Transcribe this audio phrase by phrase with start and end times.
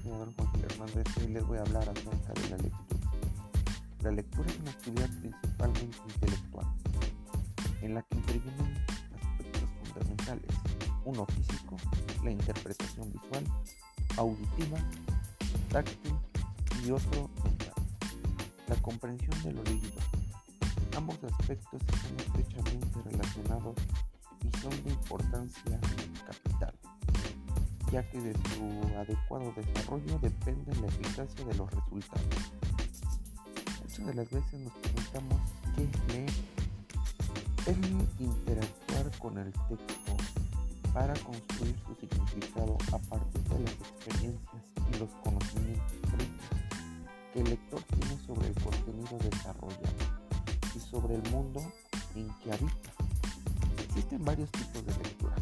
[0.00, 3.10] soy Adolfo Gil Hernández y les voy a hablar acerca de la lectura.
[4.02, 6.66] La lectura es una actividad principalmente intelectual,
[7.82, 10.56] en la que intervienen aspectos fundamentales,
[11.04, 11.76] uno físico,
[12.24, 13.44] la interpretación visual,
[14.16, 14.78] auditiva,
[15.70, 16.14] táctil
[16.84, 17.74] y otro mental,
[18.68, 20.00] la comprensión de lo leído.
[20.96, 23.76] Ambos aspectos están estrechamente relacionados
[24.42, 25.80] y son de importancia
[26.26, 26.74] capital
[27.92, 32.26] ya que de su adecuado desarrollo depende la eficacia de los resultados.
[33.82, 35.40] Muchas de las veces nos preguntamos
[35.76, 36.30] qué es leer.
[37.66, 40.16] El interactuar con el texto
[40.94, 45.92] para construir su significado a partir de las experiencias y los conocimientos
[47.34, 49.82] que el lector tiene sobre el contenido desarrollado
[50.74, 51.60] y sobre el mundo
[52.14, 52.90] en que habita.
[53.84, 55.36] Existen varios tipos de lectura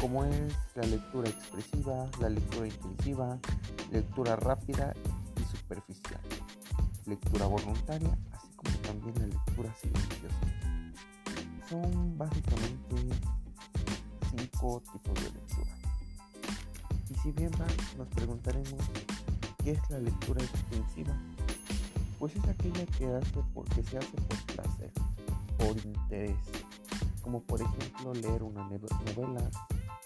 [0.00, 3.38] como es la lectura expresiva, la lectura intensiva,
[3.92, 4.94] lectura rápida
[5.36, 6.20] y superficial,
[7.06, 10.40] lectura voluntaria, así como también la lectura silenciosa.
[11.68, 12.96] Son básicamente
[14.30, 15.76] cinco tipos de lectura.
[17.10, 17.50] Y si bien
[17.98, 18.80] nos preguntaremos
[19.62, 21.14] qué es la lectura extensiva,
[22.18, 24.92] pues es aquella que hace porque se hace por placer,
[25.58, 26.36] por interés,
[27.20, 29.50] como por ejemplo leer una novela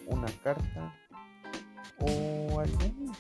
[0.07, 0.95] una carta
[2.01, 3.13] o algún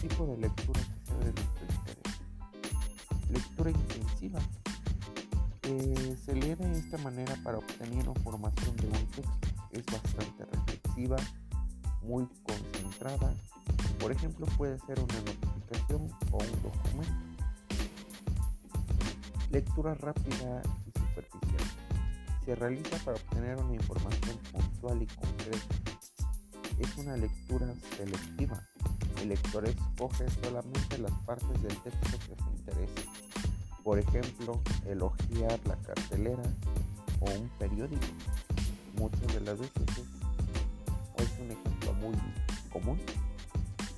[0.00, 3.30] tipo de lectura que sea de nuestro interés.
[3.30, 4.40] Lectura intensiva.
[5.60, 9.48] que se lee de esta manera para obtener información de un texto.
[9.70, 11.16] Es bastante reflexiva,
[12.02, 13.32] muy concentrada.
[14.00, 17.30] Por ejemplo, puede ser una notificación o un documento.
[19.50, 21.80] Lectura rápida y superficial
[22.44, 24.19] se realiza para obtener una información
[24.82, 25.74] y concreta.
[26.78, 27.66] Es una lectura
[27.98, 28.66] selectiva.
[29.20, 33.10] El lector escoge solamente las partes del texto que se interesa.
[33.84, 36.42] Por ejemplo, elogiar la cartelera
[37.20, 38.06] o un periódico.
[38.94, 42.16] Muchas de las veces es, es un ejemplo muy
[42.72, 42.98] común.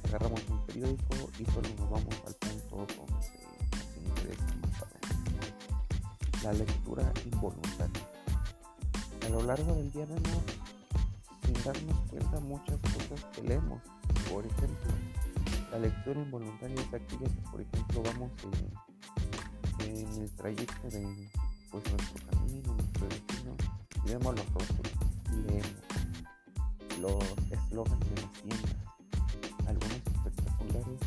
[0.08, 7.12] Agarramos un periódico y solo nos vamos al punto donde nos interesa más La lectura
[7.24, 8.12] involuntaria
[9.26, 10.42] a lo largo del día vemos
[11.52, 13.80] sin darnos cuenta muchas cosas que leemos.
[14.30, 14.92] Por ejemplo,
[15.70, 18.30] la lectura involuntaria es aquella que, por ejemplo, vamos
[19.80, 21.28] en, el trayecto de
[21.70, 23.56] pues, nuestro camino, nuestro destino,
[24.04, 24.92] y vemos los rostros
[25.46, 25.70] leemos
[27.00, 28.76] los eslogans de las tiendas,
[29.66, 31.00] algunos espectaculares.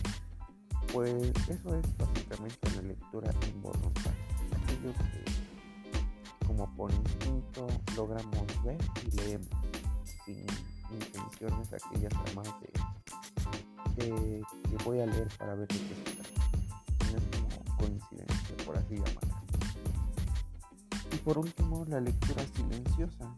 [0.91, 4.11] Pues eso es básicamente la lectura involuntaria.
[4.63, 9.64] Aquellos que como por instinto logramos ver y leemos
[10.25, 10.45] sin
[10.91, 12.69] intenciones aquellas ramas de
[13.95, 14.43] que,
[14.83, 16.29] voy a leer para ver de qué se trata.
[17.11, 19.41] No es como coincidencia, por así llamarla.
[21.11, 23.35] Y por último, la lectura silenciosa,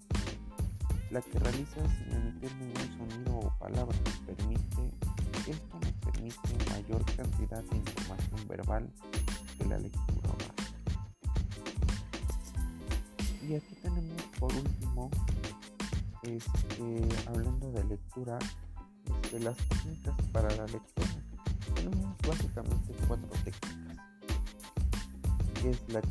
[1.11, 3.97] la que realiza sin emitir ningún sonido o palabra.
[4.25, 4.91] Permite,
[5.47, 8.89] esto nos permite mayor cantidad de información verbal
[9.57, 10.53] que la lectura oral.
[13.47, 15.09] Y aquí tenemos por último,
[16.23, 18.39] este, hablando de lectura,
[19.05, 21.07] este, las técnicas para la lectura.
[21.75, 24.05] Tenemos básicamente cuatro técnicas,
[25.61, 26.01] que es la,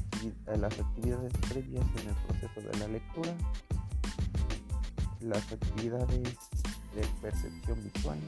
[0.57, 3.35] las actividades previas en el proceso de la lectura,
[5.21, 6.39] las actividades
[6.95, 8.19] de percepción visual,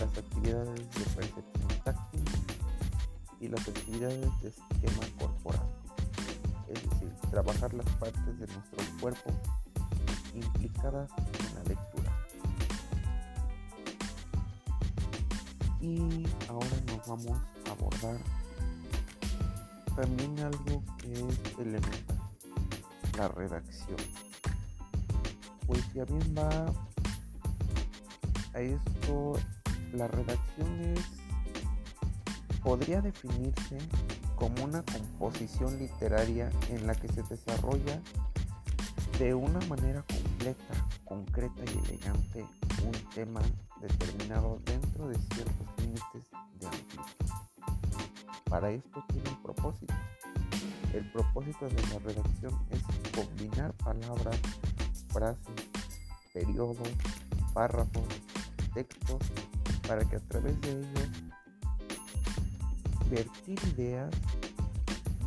[0.00, 2.24] las actividades de percepción táctil
[3.40, 5.76] y las actividades de esquema corporal
[6.68, 9.30] es decir, trabajar las partes de nuestro cuerpo
[10.36, 12.12] implicadas en la lectura.
[15.80, 18.18] Y ahora nos vamos a abordar
[19.94, 22.20] también algo que es elemental,
[23.16, 23.96] la redacción.
[25.66, 26.72] Pues ya bien va
[28.54, 29.34] a esto,
[29.92, 31.00] la redacción es,
[32.62, 33.78] podría definirse
[34.36, 38.00] como una composición literaria en la que se desarrolla
[39.18, 40.04] de una manera
[41.04, 42.46] concreta y elegante
[42.84, 43.40] un tema
[43.80, 47.02] determinado dentro de ciertos límites de amplitud.
[48.48, 49.94] Para esto tiene un propósito.
[50.92, 52.82] El propósito de la redacción es
[53.12, 54.40] combinar palabras,
[55.08, 55.68] frases,
[56.32, 56.88] periodos,
[57.52, 58.04] párrafos,
[58.72, 59.18] textos,
[59.86, 61.10] para que a través de ellos
[63.10, 64.14] vertir ideas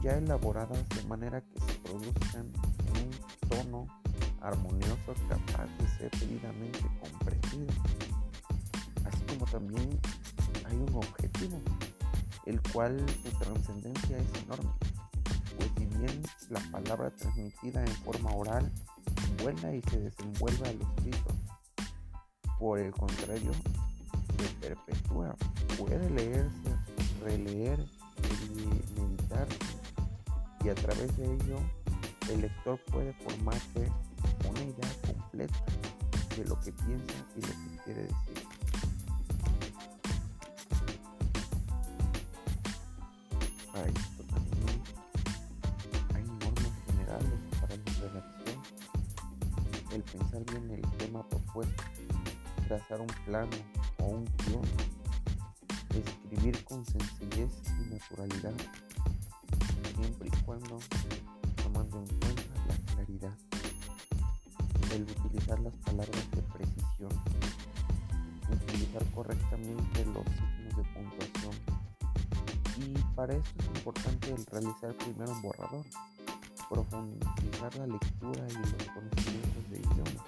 [0.02, 2.52] ya elaboradas de manera que se produzcan
[2.96, 3.88] en un tono
[4.42, 7.74] armonioso capaz de ser debidamente comprendido.
[9.52, 10.00] también
[10.66, 11.60] hay un objetivo,
[12.46, 14.72] el cual su trascendencia es enorme,
[15.58, 18.72] pues si bien la palabra transmitida en forma oral
[19.42, 21.34] vuela y se desenvuelve a los escrito,
[22.60, 23.52] por el contrario,
[24.38, 25.36] se perpetúa,
[25.78, 26.76] puede leerse,
[27.24, 27.80] releer
[28.44, 29.58] y meditarse,
[30.64, 31.58] y a través de ello
[32.30, 33.92] el lector puede formarse
[34.48, 35.64] una idea completa
[36.36, 38.50] de lo que piensa y lo que quiere decir.
[43.72, 44.82] Para también
[46.16, 48.62] hay normas generales para la redacción.
[49.92, 51.84] El pensar bien el tema propuesto,
[52.68, 53.58] trazar un plano
[54.00, 54.62] o un guion,
[55.96, 58.54] escribir con sencillez y naturalidad,
[59.96, 60.80] siempre y cuando
[61.64, 63.38] tomando en cuenta la claridad
[65.30, 67.12] utilizar las palabras de precisión,
[68.52, 71.56] utilizar correctamente los signos de puntuación.
[72.78, 75.86] Y para esto es importante realizar primero un borrador,
[76.70, 80.26] profundizar la lectura y los conocimientos de idioma.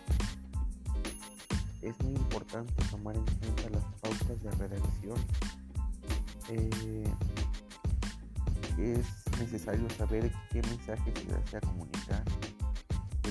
[1.81, 5.17] Es muy importante tomar en cuenta las pautas de redacción.
[6.49, 7.13] Eh,
[8.77, 12.23] es necesario saber qué mensaje se desea comunicar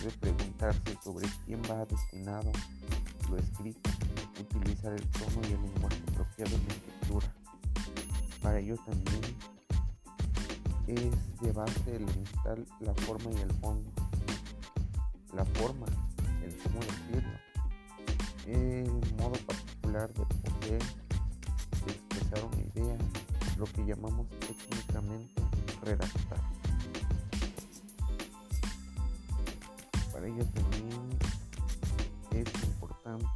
[0.00, 2.50] debe preguntarse sobre quién va destinado
[3.28, 3.90] lo escrito,
[4.40, 7.34] utilizar el tono y el lenguaje apropiado en la escritura.
[8.42, 9.36] Para ello también
[10.86, 13.90] es de base elemental la forma y el fondo.
[15.34, 15.86] La forma,
[16.44, 17.38] el cómo decirlo,
[18.46, 20.82] el modo particular de poder
[21.86, 22.98] expresar una idea,
[23.58, 25.42] lo que llamamos técnicamente
[25.84, 26.59] redactar.
[30.20, 31.18] Para ello también
[32.32, 33.26] es importante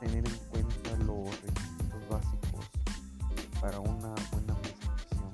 [0.00, 2.64] tener en cuenta los requisitos básicos
[3.60, 5.32] para una buena presentación,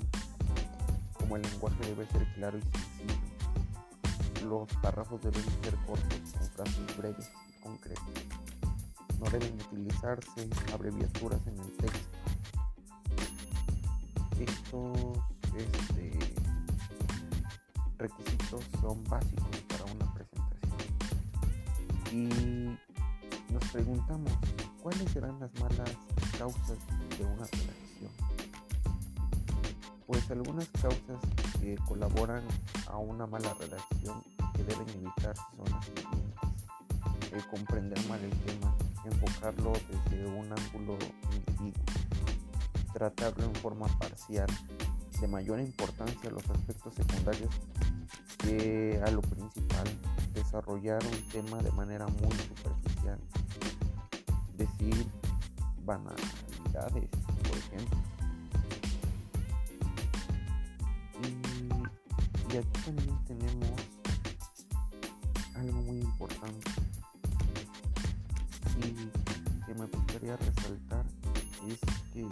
[1.12, 6.96] como el lenguaje debe ser claro y sencillo, los párrafos deben ser cortos con frases
[6.96, 8.04] breves y concretas,
[9.20, 12.18] no deben utilizarse abreviaturas en el texto.
[14.40, 15.18] Estos
[15.56, 16.45] este,
[18.08, 20.76] requisitos son básicos para una presentación.
[22.12, 24.32] Y nos preguntamos,
[24.82, 25.90] ¿cuáles serán las malas
[26.38, 26.78] causas
[27.18, 28.10] de una redacción?
[30.06, 31.18] Pues algunas causas
[31.60, 32.42] que colaboran
[32.88, 34.22] a una mala redacción
[34.54, 37.32] que deben evitarse son las siguientes.
[37.32, 38.74] El comprender mal el tema,
[39.04, 40.96] enfocarlo desde un ángulo
[41.32, 41.80] indebido,
[42.92, 44.46] tratarlo en forma parcial,
[45.20, 47.50] de mayor importancia los aspectos secundarios
[48.38, 49.86] que a lo principal,
[50.34, 53.18] desarrollar un tema de manera muy superficial,
[54.56, 55.06] decir
[55.84, 57.08] banalidades,
[57.48, 57.98] por ejemplo.
[61.22, 63.70] Y, y aquí también tenemos
[65.54, 66.70] algo muy importante
[68.78, 71.04] y que me gustaría resaltar
[71.66, 71.80] es
[72.12, 72.28] que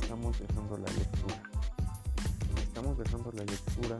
[0.00, 1.42] Estamos dejando la lectura.
[2.62, 3.98] Estamos dejando la lectura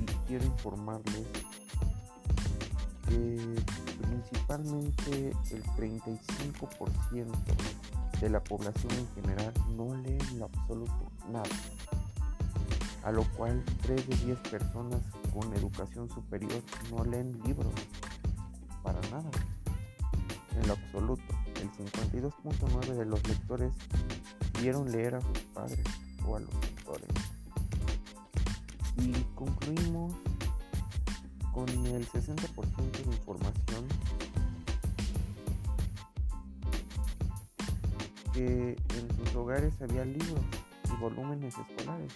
[0.00, 1.26] y quiero informarles
[3.08, 3.54] que
[4.06, 7.26] principalmente el 35%
[8.20, 11.48] de la población en general no lee en lo absoluto nada,
[13.04, 15.00] a lo cual 3 de 10 personas
[15.34, 17.72] con educación superior no leen libros
[18.82, 19.30] para nada
[20.56, 21.39] en lo absoluto.
[21.60, 23.72] El 52.9 de los lectores
[24.60, 25.84] vieron leer a sus padres
[26.26, 27.08] o a los lectores.
[28.96, 30.14] Y concluimos
[31.52, 33.86] con el 60% de información
[38.32, 40.40] que en sus hogares había libros
[40.84, 42.14] y volúmenes escolares,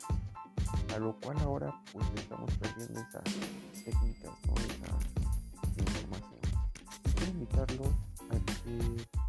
[0.94, 3.24] a lo cual ahora pues estamos perdiendo esas
[3.84, 4.54] técnicas, ¿no?
[4.54, 6.40] esa información.
[7.14, 7.88] quiero invitarlos
[8.30, 9.23] a que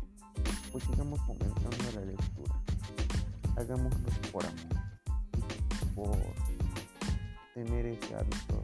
[0.75, 2.53] pues sigamos comenzando la lectura.
[3.55, 4.75] Hagámoslo por amor,
[5.95, 6.17] por
[7.53, 8.61] tener ese hábito